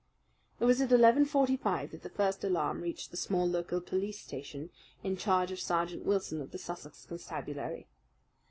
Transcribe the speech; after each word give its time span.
It 0.59 0.65
was 0.65 0.81
at 0.81 0.91
eleven 0.91 1.25
forty 1.25 1.55
five 1.55 1.91
that 1.91 2.01
the 2.01 2.09
first 2.09 2.43
alarm 2.43 2.81
reached 2.81 3.11
the 3.11 3.17
small 3.17 3.47
local 3.47 3.79
police 3.79 4.19
station, 4.19 4.71
in 5.03 5.15
charge 5.15 5.51
of 5.51 5.59
Sergeant 5.59 6.05
Wilson 6.05 6.41
of 6.41 6.49
the 6.49 6.57
Sussex 6.57 7.05
Constabulary. 7.05 7.85